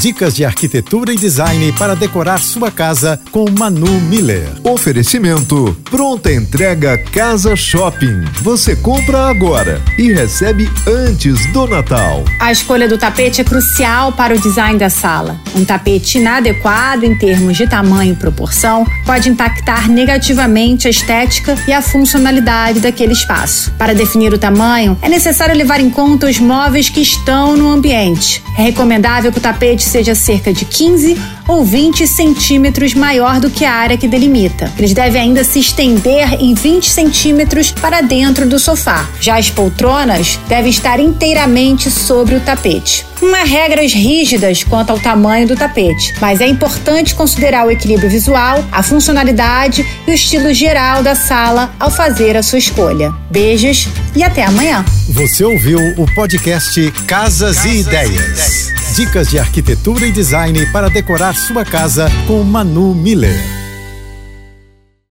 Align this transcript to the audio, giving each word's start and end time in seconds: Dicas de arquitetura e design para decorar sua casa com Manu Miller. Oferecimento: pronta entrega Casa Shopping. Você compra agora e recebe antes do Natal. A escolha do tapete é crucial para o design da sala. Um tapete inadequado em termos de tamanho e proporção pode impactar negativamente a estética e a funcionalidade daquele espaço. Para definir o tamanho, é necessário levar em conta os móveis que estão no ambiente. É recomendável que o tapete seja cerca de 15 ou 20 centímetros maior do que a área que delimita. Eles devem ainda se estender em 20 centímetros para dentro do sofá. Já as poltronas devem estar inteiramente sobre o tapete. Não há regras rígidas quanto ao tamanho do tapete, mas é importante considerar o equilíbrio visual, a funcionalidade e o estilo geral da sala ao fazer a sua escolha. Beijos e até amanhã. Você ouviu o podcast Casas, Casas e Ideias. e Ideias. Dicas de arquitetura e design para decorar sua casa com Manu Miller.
Dicas 0.00 0.34
de 0.34 0.44
arquitetura 0.44 1.12
e 1.12 1.16
design 1.16 1.72
para 1.72 1.94
decorar 1.94 2.38
sua 2.40 2.70
casa 2.70 3.18
com 3.30 3.46
Manu 3.50 4.00
Miller. 4.02 4.48
Oferecimento: 4.62 5.76
pronta 5.84 6.32
entrega 6.32 6.98
Casa 6.98 7.56
Shopping. 7.56 8.24
Você 8.42 8.76
compra 8.76 9.28
agora 9.28 9.80
e 9.96 10.12
recebe 10.12 10.68
antes 10.86 11.46
do 11.52 11.66
Natal. 11.66 12.24
A 12.40 12.52
escolha 12.52 12.88
do 12.88 12.98
tapete 12.98 13.40
é 13.40 13.44
crucial 13.44 14.12
para 14.12 14.34
o 14.34 14.38
design 14.38 14.78
da 14.78 14.90
sala. 14.90 15.40
Um 15.54 15.64
tapete 15.64 16.18
inadequado 16.18 17.06
em 17.06 17.16
termos 17.16 17.56
de 17.56 17.66
tamanho 17.66 18.12
e 18.12 18.16
proporção 18.16 18.84
pode 19.06 19.28
impactar 19.28 19.88
negativamente 19.88 20.86
a 20.86 20.90
estética 20.90 21.56
e 21.66 21.72
a 21.72 21.80
funcionalidade 21.80 22.80
daquele 22.80 23.12
espaço. 23.12 23.72
Para 23.78 23.94
definir 23.94 24.32
o 24.34 24.38
tamanho, 24.38 24.98
é 25.00 25.08
necessário 25.08 25.54
levar 25.54 25.80
em 25.80 25.88
conta 25.88 26.26
os 26.26 26.38
móveis 26.38 26.88
que 26.88 27.00
estão 27.00 27.56
no 27.56 27.70
ambiente. 27.70 28.42
É 28.58 28.62
recomendável 28.62 29.32
que 29.32 29.38
o 29.38 29.40
tapete 29.40 29.83
seja 29.84 30.14
cerca 30.14 30.52
de 30.52 30.64
15 30.64 31.16
ou 31.46 31.64
20 31.64 32.06
centímetros 32.06 32.94
maior 32.94 33.40
do 33.40 33.50
que 33.50 33.64
a 33.64 33.72
área 33.72 33.96
que 33.96 34.08
delimita. 34.08 34.72
Eles 34.78 34.92
devem 34.92 35.20
ainda 35.20 35.44
se 35.44 35.60
estender 35.60 36.34
em 36.40 36.54
20 36.54 36.88
centímetros 36.88 37.70
para 37.70 38.00
dentro 38.00 38.48
do 38.48 38.58
sofá. 38.58 39.08
Já 39.20 39.38
as 39.38 39.50
poltronas 39.50 40.38
devem 40.48 40.70
estar 40.70 40.98
inteiramente 41.00 41.90
sobre 41.90 42.34
o 42.34 42.40
tapete. 42.40 43.04
Não 43.20 43.34
há 43.34 43.44
regras 43.44 43.92
rígidas 43.92 44.64
quanto 44.64 44.90
ao 44.90 44.98
tamanho 44.98 45.46
do 45.46 45.56
tapete, 45.56 46.14
mas 46.20 46.40
é 46.40 46.46
importante 46.46 47.14
considerar 47.14 47.66
o 47.66 47.70
equilíbrio 47.70 48.10
visual, 48.10 48.62
a 48.70 48.82
funcionalidade 48.82 49.86
e 50.06 50.10
o 50.10 50.14
estilo 50.14 50.52
geral 50.52 51.02
da 51.02 51.14
sala 51.14 51.74
ao 51.78 51.90
fazer 51.90 52.36
a 52.36 52.42
sua 52.42 52.58
escolha. 52.58 53.12
Beijos 53.30 53.88
e 54.14 54.22
até 54.22 54.44
amanhã. 54.44 54.84
Você 55.08 55.44
ouviu 55.44 55.78
o 55.96 56.06
podcast 56.14 56.90
Casas, 57.06 57.56
Casas 57.56 57.64
e 57.64 57.80
Ideias. 57.80 58.10
e 58.10 58.14
Ideias. 58.14 58.73
Dicas 58.94 59.28
de 59.28 59.40
arquitetura 59.40 60.06
e 60.06 60.12
design 60.12 60.66
para 60.66 60.88
decorar 60.88 61.34
sua 61.34 61.64
casa 61.64 62.06
com 62.28 62.44
Manu 62.44 62.94
Miller. 62.94 63.53